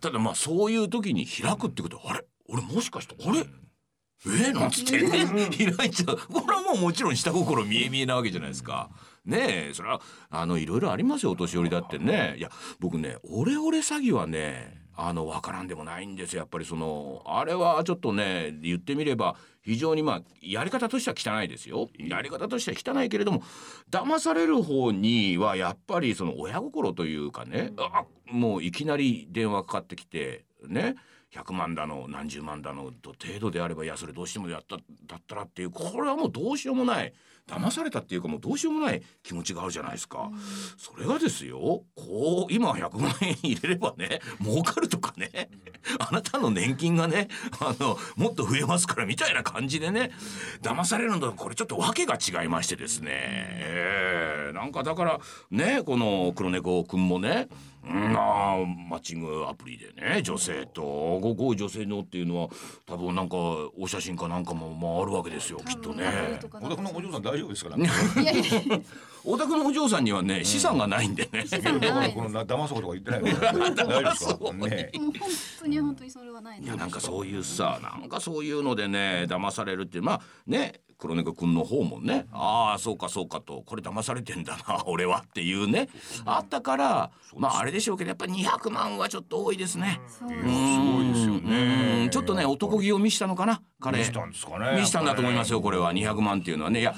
[0.00, 2.24] ただまあそういう時に開くってことはあれ？
[2.48, 3.44] 俺もしかしてあれ？
[4.26, 5.10] えー、なんつってね。
[5.76, 6.16] 開いちゃう。
[6.16, 8.90] これはもうもちろん下心見え見えなわけじゃないですか。
[9.24, 12.36] ねえそれはあのいろいろありますよお年寄りだってね。
[12.38, 21.88] いや僕ねオレオレ詐欺はねあの分からんでもないんですよやっぱりそのあれはちょっとね言ってみれば非常にまあやり方としては汚いですよ。
[21.98, 23.42] やり方としては汚いけれども
[23.90, 30.96] 騙される方にはやっぱりその親心というかねあもういきなり電話かかってきてね
[31.34, 37.12] 100万だの何十万だのと程度であればいやそれどうしてもやっただったらっていうこれはもうどうしようもない。
[37.48, 40.30] 騙されたっていうかもうどうしようもない気持ちがあるじゃないですか。
[40.78, 45.50] それがですよこう今100万円入れればね儲かるとかね
[45.98, 47.28] あなたの年金がね
[47.60, 50.12] あのもっと増えますからみたいな感じでね
[50.62, 57.48] 騙されるのとこれちょっと訳が違いましてですね、えー、なんかだからねこの黒猫くんもね
[57.84, 58.56] うんあ
[58.88, 62.48] マッチングアプリでね女性とこう女性のっていうのは
[62.86, 63.36] 多分なんか
[63.78, 66.38] お写真かなんかもまああるわけですよきっとね。
[66.60, 67.76] お宅のお嬢さん大丈夫ですから。
[67.76, 68.80] いやいや
[69.24, 71.44] お宅のお嬢さんにはね資産がないんでね。
[71.46, 72.12] 資産がない。
[72.12, 73.52] このな騙そうとか言ってないから。
[73.52, 74.32] 大丈夫ですか。
[74.32, 74.38] ね。
[74.38, 75.30] もう本
[75.60, 85.88] 当に本当にそれはないいやなんかそういうさなんかそういうのでね騙されるってまあね黒猫くんの方もねああそうかそうかとこれ騙されてんだな 俺はっていうね。
[86.24, 90.00] あったからまああれでしょうけどやっぱり200万はちょっと多いですね。
[90.08, 92.00] すごいですよね。
[92.02, 92.10] うん。
[92.10, 93.98] ちょっとね男気を見したのかな彼。
[93.98, 95.92] 見したんですかね見したんだと思いますよこれは。
[95.92, 96.80] 200万っていうのはね。
[96.80, 96.94] いや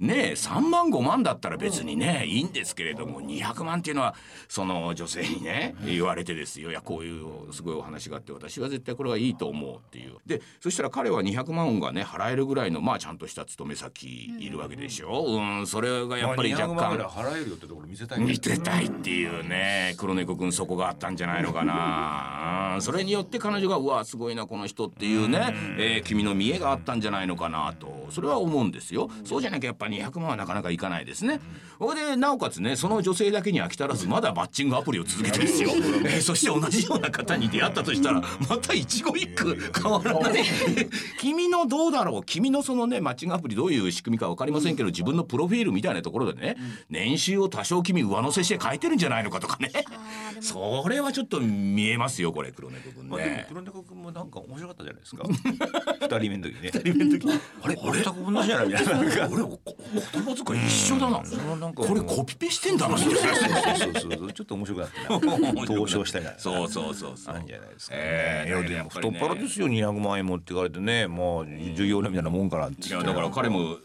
[0.00, 4.14] ねえ3万5万だったら別にねいいんですけれども200万っていうのは
[4.48, 6.70] その女性にね言われてですよ。
[6.70, 10.16] いやこういうすごいお話があって私は絶対これはいいと思うっていう。
[10.26, 15.24] でそしたら彼は200万がね払えるぐらいのまあちゃんとした勤め先いるわけでしょ？
[15.38, 18.20] うんそれがやっぱり若200万ぐらい干払えるよってところ見せたい。
[18.20, 22.74] 見てたいっていうね黒猫くんそこがあったんじゃないのかな。
[22.74, 29.10] うんそれによって彼女がうわすごいなこの人っていうね、えー君の見栄があったんじゃないのかなとそれは思うんですよ。
[29.24, 31.40] そうじゃなきゃやっぱ200万はなかなかいかないですね。
[31.78, 40.44] それでなおかつねその女性だけに飽き足らずまだマッチングアプリを続けてですよ、えーそして同じような方に出会ったとしたらまた一期一句変わらない。
[41.20, 42.24] 君のどうだろう？
[42.24, 46.56] 君のそのねマッチングアプリどういう仕組みか分かりませんけど自分のプロフィールみたいなところでね、
[46.90, 49.70] 年収を多少君上乗せして書いてるんじゃないのかとかね。
[50.40, 53.20] それはちょっと見えますよこれ黒猫くんまあ。
[53.48, 55.24] 黒猫くんもなんか面白かったじゃないですか。
[56.00, 56.70] 二人目の時ね。
[56.72, 57.28] 二人目の時。
[57.62, 58.98] あれ、俺と同じじゃないみたいな。
[58.98, 59.24] 俺言
[60.22, 61.22] 葉遣い一緒だな。
[61.56, 62.98] なんかこれコピペしてんだな。
[62.98, 63.34] そうそう
[63.94, 65.66] そうちょっと面白くなってな。
[65.66, 66.34] 投資をしたいな。
[66.38, 73.76] そうそうそうそうあるんじゃないですか、ええいやでも太っ腹ですよ200万円持ってかれてねまあ授業料みたいなもんかなっていやだから彼も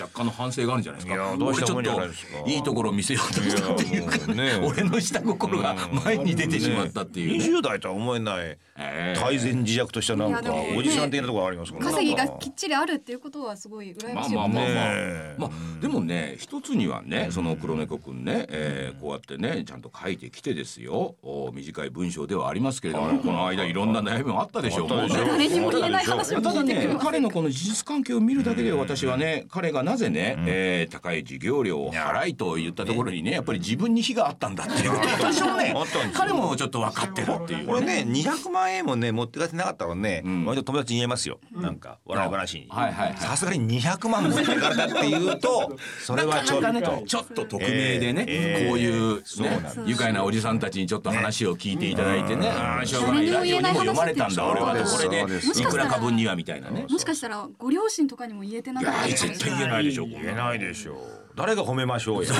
[0.00, 1.14] 若干の反省があるんじゃないですか。
[1.14, 2.04] いやどうし俺ちょっ
[2.44, 4.60] といいところを見せようとしたっていうかね。
[4.62, 7.38] 俺の下心が前に出てしまったっていう。
[7.38, 7.44] ね。
[7.44, 9.16] 20代とは思えないええ。
[9.18, 11.84] 泰然自若としたなんかおじさん的なところありますから。
[11.86, 14.34] 稼ぎがきっちりあるっていうことはすごい羨ましい。
[14.34, 14.94] まあまあまあまあ、
[15.38, 21.16] まあでもね一つにはねその黒猫くんね、えーこうやってねちゃんと書いてきてですよ。
[21.22, 24.88] お短い文章ではありますけれども、この間いろんな悩みもあったでしょう。
[24.88, 25.26] たでしょもう。
[25.26, 34.90] ね誰にも言えない話をただね彼のこの事実関係を見るだけで私はね彼がなぜね、えー高い授業料を払いと言ったところにねやっぱり自分に非があったんだっていう。
[34.90, 35.74] こと多少ね
[36.12, 40.44] 彼もちょっと分かってるっていうこれね200万円もね持ってかれてなかったらね、ん。
[40.44, 42.66] 割と友達に言えますよ、なんか笑い話に。
[42.68, 43.16] はいはいはい。
[43.18, 55.38] さすがに200万持ってかれたっていうと それはちょっと、なかなかねちょっと匿名でね、えーこういう、ねそうなんです愉快なおじさんたちにちょっと話を聞いていただいてね、あーしょうがないラジオにも読まれたんだ話俺はこれで。
[55.60, 56.86] いくらか分にはみたいなね。
[56.88, 60.96] もしかしたらご両親とかにも言えてなかった絶対言えないでしょ言えないでしょう
[61.36, 62.30] 誰が褒めましょうよ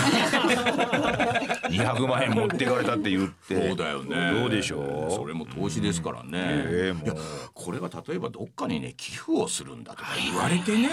[1.71, 4.33] 200万円持ってかれたって言ってそうだよね。
[4.41, 5.15] どうでしょう？
[5.15, 6.65] それも投資ですからね。
[7.01, 7.15] ういや
[7.55, 10.91] これが例えばどっかにね寄付をするんだとか言われてね。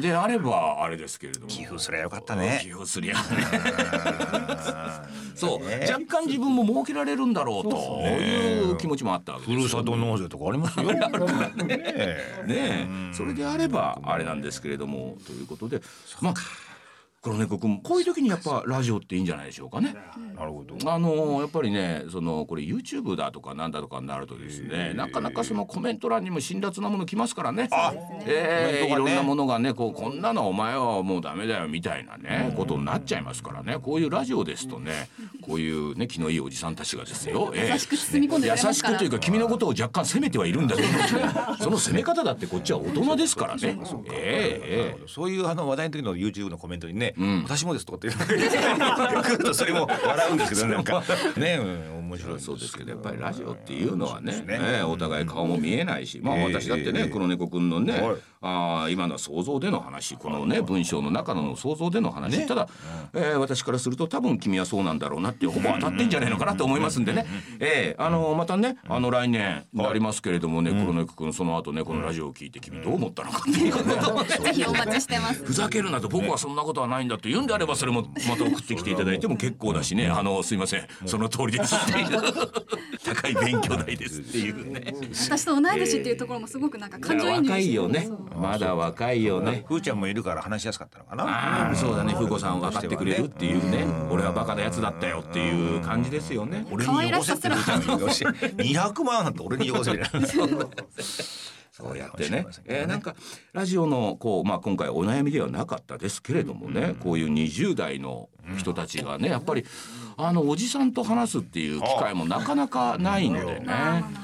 [0.00, 1.46] であればあれですけれども。
[1.46, 2.60] 寄付すりゃよかったね。
[2.62, 3.22] 寄付すりゃね。
[5.34, 5.86] そう、ね。
[5.90, 7.76] 若干自分も儲けられるんだろうと。
[8.02, 10.92] いう気持ちもあったわけですよふるさと納税とかありますよ。
[10.92, 11.06] ね。
[11.68, 12.54] えね
[13.12, 15.80] え、それであればあれなんですけれどもということで。
[16.20, 16.34] まあ
[17.28, 19.94] 黒猫くんこういう時にやっぱラジオっていいんじゃないでしょうかね。
[20.34, 20.90] なるほど。
[20.90, 27.68] あのやっぱりねそのこれ YouTube だとかなんだとかになるとですねなかなかそのコメント欄にも辛辣なもの来ますからね。
[27.70, 27.92] あ
[28.26, 33.78] えーいろんなものがねこうこんなのお前はもうダメだよみたいなねことになっちゃいますからね。
[33.80, 35.08] こういうラジオですとね
[35.42, 40.94] こういうね気のいいおじさんたちがですよ、えー優しく包み込んで優しくというか君のことを若干責めてはいるんだけど、ね、
[41.60, 43.78] その責め方だってこっちは大人ですからね。
[44.10, 45.02] ええええ。
[45.06, 51.02] そういうあの話題の時の YouTube のコメントにね、ん私もですとかって来る とそれも笑うんですけどなんか。
[51.36, 54.82] ね、うん、面白いそうですけどやっぱりラジオっていうのはねね。
[54.82, 58.16] お互い顔も見えないしまあええ私だってねええ黒猫くんのねはい。
[58.40, 62.68] あー今のは想像での話このね文章の中の想像での話ただ
[63.12, 67.26] えー私からすると多分君はそうなんだろうなってほぼ当たってんじゃないのかなと思いますんでね。
[67.60, 74.28] ええあのまたねあの来年なりますけれどもね黒猫くんその後ねこのラジオを聞いて君どう思ったのかっていうことをね。
[74.28, 75.44] ぜひお待ちしてます。
[75.44, 80.08] ふざけるなと僕はそんなことはないんだと言うんであればそれもまた送ってきていただいても結構だしね。
[80.08, 80.86] あのすいません。
[81.06, 81.74] その通りです
[83.04, 84.94] 高い勉強代ですっていうね。
[85.12, 88.08] 私と同い年っていうところもすごくなんか感情移入若していよね。
[88.36, 89.64] まだ若いよね。
[89.66, 91.74] ふーちゃんもいるから話しやすかったのかな。
[91.74, 93.86] そうだね風子さん分かってくれるっていうね。
[94.10, 96.66] 俺はバカなやつだったよっていう感じですよね。
[96.70, 97.78] 俺可愛によこせってらしさすら。
[97.78, 99.90] ふーちゃんがよし200万なんて俺によこせ
[101.78, 102.44] そうやってね。
[102.66, 103.14] えーなんか
[103.52, 109.64] ラジオのこう、まあ、今回お悩みではなかったですけれどもね、こういう20代の人たちがねやっぱり
[110.20, 113.66] あのおじさんと話すっていう機会もなかなかないのでね、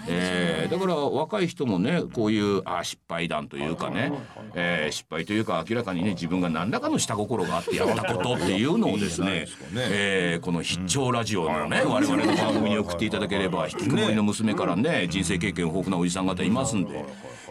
[0.09, 4.13] えーだから若い人もねこういうあ失敗談というかね、
[4.55, 17.05] えー失敗というか明らかにね自分が何らかの下心があってやったことっていうのをですねえーこの必聴ラジオのね我々の番組に送っていただければ引きこもりの娘からね人生経験豊富なおじさん方いますんで、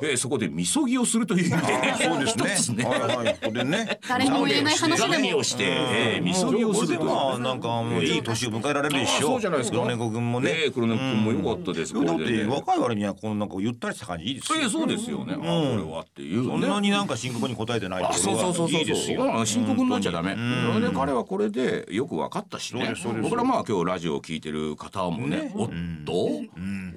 [0.03, 1.73] えーそこでみそぎをするという意味で。
[1.73, 1.95] ね。
[1.99, 2.83] そうですね。
[2.85, 3.33] はいはい。
[3.35, 3.99] ここでね。
[4.07, 5.37] 誰にも言えない話でも。
[5.39, 7.03] をして、えー、みそぎをするという。
[7.03, 9.77] まあなんかもういい年を迎えられるでしょあそうじゃないですか。
[9.77, 10.51] 黒猫くんもね。
[10.51, 11.93] ええ黒猫くんも良かったです。
[11.93, 12.49] だってこれでね。
[12.53, 15.33] 若い割にはこのなんかゆったりした感じいいですよええそうですよね。
[15.33, 16.47] あこれはっていうね。
[16.49, 19.23] そんなになんか深刻に答えてないあそうそうそうそういいですよ。
[19.23, 20.35] そう深刻になっちゃダメ。
[20.35, 22.93] で彼はこれでよく分かったしね。
[23.21, 25.69] 僕らまあ今日ラジオを聞いてる方もね、おっ
[26.05, 26.13] と、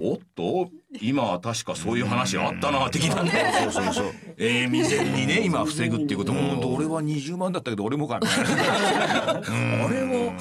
[0.01, 3.52] おっと、今は確かそういう話あったな的なね。
[3.62, 4.06] そうそうそう。
[4.38, 6.74] ええ未然にね今防ぐっていうことうんとも。
[6.76, 9.35] 俺は20万だったけど俺もかみたいなあ
[9.88, 10.32] れは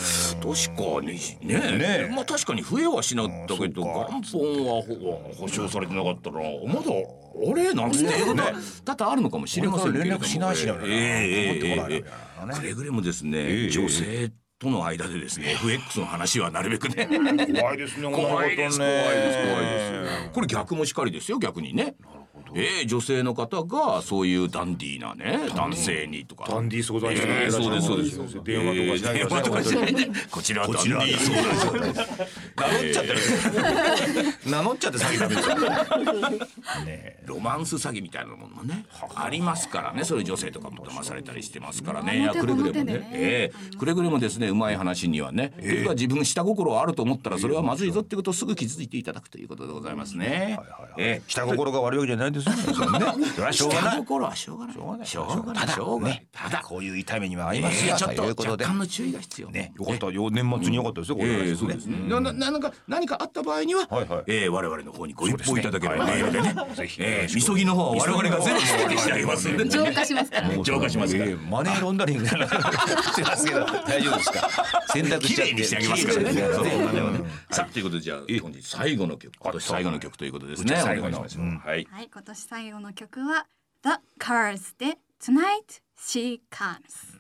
[0.42, 1.78] 確かにね。
[1.78, 4.06] ねまあ確かに増えはしなったけど元
[4.38, 7.74] 本はほ保証されてなかったらまだあれ？
[7.74, 8.54] なんつっていうことは
[8.86, 10.12] 多々あるのかもしれませんけれども。
[10.12, 12.54] 連絡しないしなええええ持ってこないええみたいな。
[12.54, 13.70] ねくれぐれもですね、ええ。
[13.70, 14.32] 女性
[14.66, 17.08] との間でですね FX の話はなるべくね。
[17.08, 19.92] 怖いですね怖いです怖いです怖いです。
[20.26, 21.96] ねこれ逆もしかりですよ逆にね
[22.58, 26.46] ええ女性の方がそういうダンディーなね男性にとか。
[26.50, 28.44] ダンディー相談室ええそうですそうです。
[28.44, 29.96] 電話とかしないで電話とかしない。
[29.96, 31.18] でこちらはダンディー。
[31.18, 32.06] 相談所
[32.56, 33.20] 名乗っちゃってる
[34.50, 35.56] 名乗っちゃって詐欺ダメですよ。
[36.86, 40.06] ねロマンス詐欺みたいなものもねありますからね。
[40.06, 42.32] そういう女性とかも騙されたりしてますからね。
[42.40, 43.10] くれぐれもね。
[43.12, 50.58] ええくれぐれもですねうまい話にはね僕は自分下心あると思ったらそれはまずいぞってことをすぐ気づいていただくということでございますね。
[50.98, 53.26] ええ下心が悪いわけじゃないですよねそれね。
[53.34, 53.84] それはしょうがない。
[53.92, 54.76] 下心はしょうがない。
[54.76, 55.08] しょうがない。
[55.08, 56.26] しょうがない。
[56.32, 59.50] ただこういう痛みには合いますえよえちょっと若ということで干の注意が必要。
[59.50, 59.74] ね。
[59.78, 60.12] よかった。
[60.12, 61.02] よ年末によかった。
[61.02, 61.98] ですよそうですね。
[62.08, 63.88] なななんか何かあった場合には、
[64.28, 66.06] ええ我々の方にご一報いただければ。
[66.06, 66.56] メールでね。
[66.74, 67.02] ぜひ。
[67.02, 69.68] ええみそぎの方は我々が全部処理してあげますんで。
[69.68, 71.30] 浄化しますから浄化しますから。
[71.30, 72.38] ええマネーロンダリングして
[73.24, 73.66] ますけど。
[73.66, 74.50] 大丈夫ですか？
[74.94, 75.54] 選択し綺ちゃって。
[75.54, 76.42] 麗にしてあげますからね。
[77.52, 80.76] さあということでじゃあ本日最後の曲今年最後の曲ということですね。
[80.76, 81.18] うち最後の。
[81.18, 81.68] お願いします。
[81.68, 81.88] はい。
[82.26, 83.46] 今年最後の曲は
[83.84, 87.20] The Cars で Tonight She Comes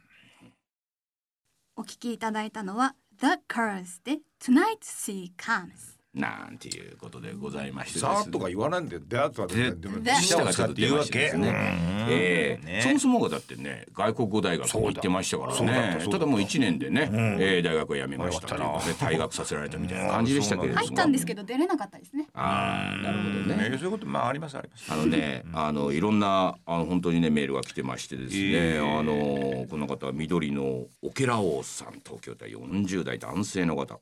[1.75, 12.07] お聴きいただいたのは The Cars で Tonight She Comes なんていうことでございましてさーっとか言わないんで出会ったらでもで舌がちょっと出ましたですね。
[12.09, 12.65] ええ。
[12.65, 12.81] ね。
[12.81, 16.05] そもそもがだってね外国語大学に行ってましたからね。
[16.09, 20.79] ただもう一年でね、ええ大学を辞めましたというよかったことで退学させられたみたいな感じでしたけれども。
[20.79, 22.27] 入ったんですけど出れなかったですね。
[22.33, 23.69] ああなるほどね。
[23.69, 24.91] ねそういうことまあありますあります。
[24.93, 33.99] あのね、あのいろんなあの本当にねメールが来てましてですね、ええあのこの方は緑のオケラ王さん東京都40代男性の方、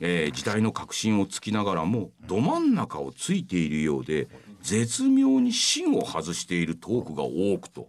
[0.00, 4.28] えー時代の革新をつきながらもど真ん中をついているようで
[4.62, 7.88] 絶妙に芯を外しているトークが多くと。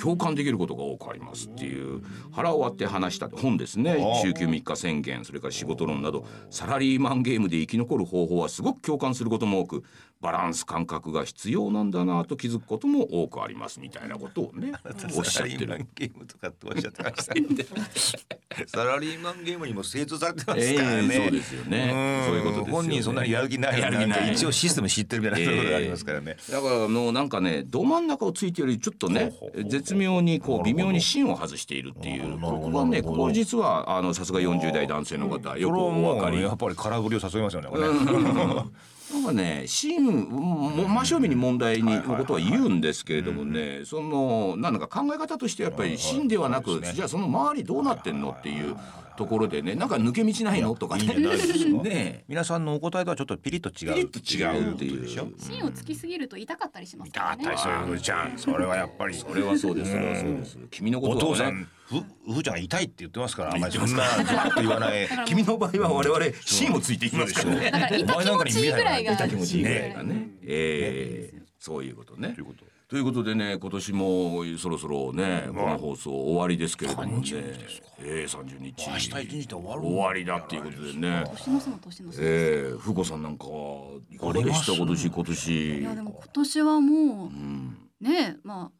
[0.00, 2.02] 共感できることが多くありますっていう。
[2.32, 3.96] 腹を割って話した本ですね。
[4.22, 9.84] 週休3日宣言それから仕事論などサラリーマンゲームで生き残る方法はすごく共感することも多く
[10.20, 14.72] バランス感覚が必要なんだなと気づくことも多くありますみたいなことをね
[15.16, 17.34] おっしゃってサラリーマるンゲームとかっておっしゃってました。
[18.66, 21.86] サラリーマンゲームにも精通されてますえからね、えそうですよね。
[21.86, 22.26] ん。
[22.26, 22.72] そういうことですよね。
[22.72, 24.32] 本人そんなにやる気ないやる気ない。
[24.32, 29.32] 一応システム知ってるみたいなところがありますからね、だからもうなんかねど真ん中をついてるよりちょっとね
[29.82, 32.38] 絶妙にこう微妙に芯を外しているっていう。
[32.38, 36.40] ここがねここ実はあのさすが40代男性の方よくお分かり。
[36.40, 37.68] やっぱり空振りを誘いますよね
[39.12, 48.76] なんかね芯も真正面に問題にのことは言うんですけれどもねそのなんだか考え方としてやっぱり芯ではなくじゃあその周りどうなってんのっていう
[49.16, 50.74] ところでねなんか抜け道ないの？
[50.74, 53.94] とかねね皆さんのお答えとはちょっとピリッと違う。
[53.94, 55.02] ピリッと違うっていう。
[55.02, 57.44] でしょ芯をつきすぎると痛かったりします痛からね。
[57.44, 58.38] かったりするのちゃん。
[58.38, 59.14] それはやっぱり。
[59.14, 60.58] それはそうですそれはそうです。
[60.70, 61.36] 君のこおとはね。
[61.36, 61.96] 父さんふ
[62.32, 67.70] ふーちゃんが痛いって言ってますからあんまりそんなずっと言わない君の場合は我々芯をついていきますからね。
[67.70, 69.12] だから痛気持ちいいぐらいが。
[69.12, 70.28] 痛気持ちいいぐらいねがね。
[70.42, 72.30] ええそういうことね。
[72.30, 77.22] ということということでね今年もそろそろねこの放送終わりですけれどもね。
[77.32, 77.66] え
[78.00, 78.86] え30日。
[78.86, 81.24] 明日一日で終わる終わりだっていうことでね。
[81.26, 83.46] 年の瀬も年の瀬ええふうこさんなんか
[84.10, 84.74] いかがでした？
[84.74, 85.06] 今年。
[85.06, 87.30] 今い年やでも今年はも
[88.02, 88.70] うねまあ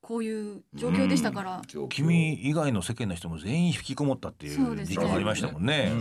[0.00, 4.88] こういう状況でしたから、君以外の世間の人も全員引きこもったっていうそうです。
[4.88, 5.92] ね時期がありましたもんね。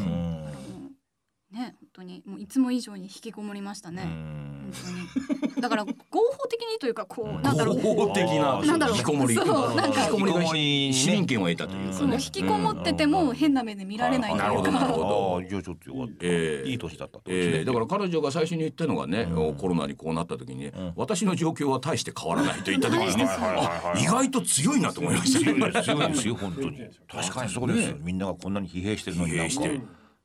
[1.52, 2.24] ね本当に。
[2.26, 4.72] もういつも以上に引きこもりましたね、うん。
[4.72, 5.62] 本当に。
[5.62, 7.82] だから合法的にというかこうなんだろう。
[7.82, 8.96] 合法的ななんだろう。
[8.96, 9.36] 引きこもり。
[9.36, 12.14] そうなんか引きこもりが引きこもりね市民権を得たというかね。
[12.14, 15.48] 引きこもってても変な目で見られないとなるほどなるほど。
[15.50, 16.14] じゃあちょっとよかった。
[16.22, 16.70] ええ。
[16.70, 17.32] いい年だったって。
[17.32, 19.56] えー、だから彼女が最初に言ったのがね、うん。
[19.56, 23.98] コロナにこうなった時に私の状況は大して変わらないと言った時にね、はいはいはいはい。
[23.98, 25.46] あ意外と強いなと思いましたね。
[25.46, 26.80] 強いです強いですよ本当に。
[27.08, 27.52] 確かに。
[27.52, 27.98] そうですよ。
[28.00, 29.82] みんながこんなに疲弊してるのに疲弊して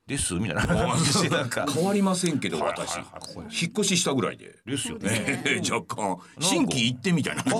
[0.06, 0.66] ですみたいな。
[0.66, 1.66] 感じでなんか。
[1.72, 3.46] 変わりませんけど私、はいはいはい。
[3.50, 5.42] 引っ越ししたぐらいで、ですよね。
[5.44, 6.18] ね若干。
[6.40, 7.54] 新規行ってみたいな引っ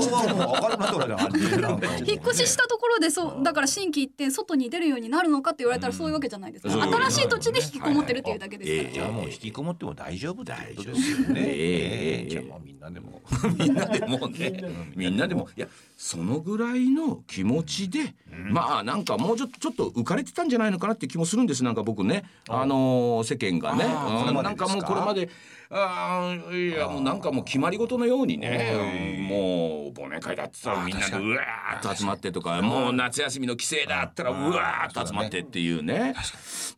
[2.23, 11.25] 越ししたところでそうだから新規行って外に出るようになるのかって言われたらそういうわけじゃないですか、そういうわけ新しい土地で引きこもってるっていうだけですから、えじゃあもう引きこもっても大丈夫ってことですよね。
[11.25, 13.23] 大丈夫ええええじゃあもう みんなでも。
[13.59, 14.29] みんなでも。
[14.29, 14.63] ね
[14.95, 15.49] みんなでも。
[15.57, 18.15] いやそのぐらいの気持ちで、
[18.51, 23.85] まあなんかもうちょっとちょっと浮かれてたんじゃないのかなって気もするんですなんか僕ねあのー世間がね。
[23.85, 24.43] うん。
[24.43, 25.29] なんかもうこれまで
[25.71, 29.27] あーいやもうなんかもう決まり事のようにね。
[29.29, 36.15] もう忘年会だってたらみんなでうわーっと集まってとかもう夏休みの帰省だったらうわーっと集まってっていうね。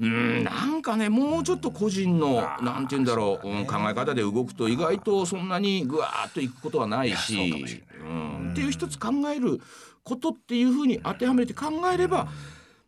[0.00, 8.50] うんなんかねもうちょっと個人のなんて言うんだろう、うん考え方で動くと意外とそんなにぐわーっといくことはないしうん。
[8.52, 9.60] っていう一つ考える
[10.04, 12.28] ことっていうふうに当てはめて考えれば、うん、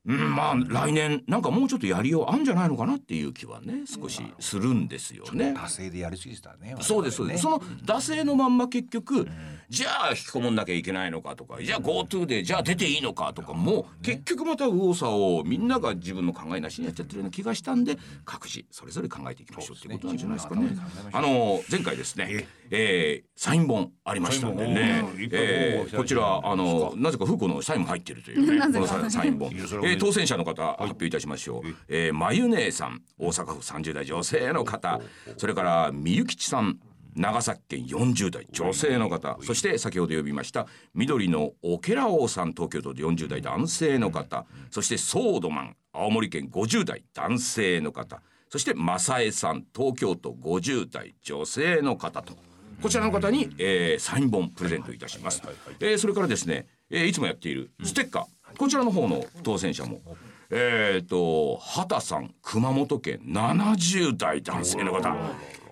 [0.08, 5.54] まあ来年なんかもうちょっとやりようあんじゃないのかなっていう気はね少しするんですよね。
[5.56, 6.76] 惰性でやりすぎてたね。
[6.80, 9.28] そうですそうです、その惰性のまんま結局、
[9.68, 20.76] じゃあ引きこもんなきゃいけないのかとかじゃあ GoTo でじゃあ出ていいのかとかもう結局また右往左往みんなが自分の考えなしにやっちゃってるような気がしたんで各自それぞれ考えていきましょうっていうことなんじゃないですかね。
[21.12, 25.04] あの前回ですね、えー、サイン本ありましたんでね。
[25.32, 35.00] えーこちらあのなぜかフーコのサインも入ってるというねこのササイン本、えー当選者の方発表いたしましょう、えー、まゆねえさん大阪府30代女性の方。
[35.36, 36.78] それからみゆきちさん
[37.14, 39.38] 長崎県40代女性の方。
[39.42, 44.46] そして先ほど呼びました緑のオケラ王さん東京都で40代男性の方。
[44.70, 48.22] そしてソードマン青森県50代男性の方。
[48.50, 52.34] そして正江さん東京都50代女性の方と。
[52.80, 55.42] こちらの方に、えー、サイン本プレゼントいたします、
[55.80, 58.24] えーそれからですね、えーいつもやっているステッカー
[58.58, 60.00] こちらの方の当選者も
[60.50, 65.14] えっ、と畑さん熊本県70代男性の方。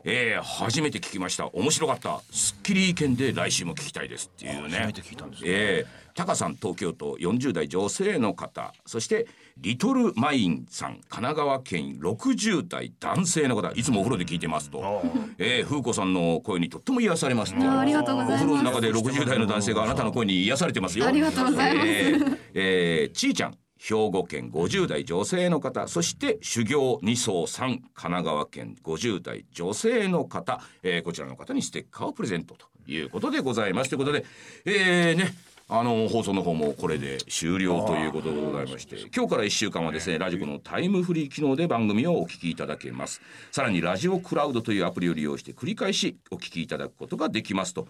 [0.09, 1.49] えー、初めて聞きました。
[1.49, 2.21] 面白かった。
[2.31, 4.79] すっきり意見で来週も聞きたいですっていうね。
[4.79, 5.49] 初めて聞いたんですね。
[5.51, 8.73] えー、タカさん東京都40代女性の方。
[8.87, 9.27] そして
[9.59, 13.73] リトルマインさん神奈川県60代男性の方。
[13.73, 15.03] いつもお風呂で聞いてますと、
[15.39, 18.45] えー、風子さんの声にとっても癒されますとあありがとうございます。
[18.45, 21.07] お風呂の中で60代の男性があなたの声に癒されてますよ。
[21.09, 21.89] ありがとうございます。
[21.89, 33.91] えーえーちーちゃん兵庫県50代女性の方そして修行二層さん神奈川県50代女性の方、えーこちらの方にステッカーをプレゼントということでございます。
[33.91, 34.25] ということで
[34.65, 35.35] えーね
[35.69, 43.21] あの放送の方もこれで終了ということでございまして今日から1週間はですねラジコのタイムフリー機能で番組をお聞きいただけます。
[43.51, 47.89] さらにラジオクラウドというアプリを利用して繰り返しお聞きいただくことができますと。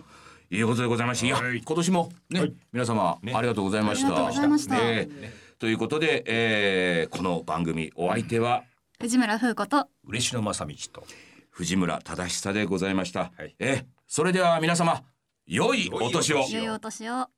[0.48, 1.60] いうことでございましていやはい。
[1.60, 4.06] 今年もね、皆様、ありがとうございました。
[4.06, 4.76] ありがとうございました。
[4.76, 8.64] ねということで、えーこの番組お相手は
[9.00, 11.04] 藤村風子と嬉野正道と。
[11.50, 13.32] 藤村忠久でございました。
[13.36, 15.02] はいえーそれでは皆様
[15.46, 16.44] 良いお年を。
[16.50, 17.28] 良いお年を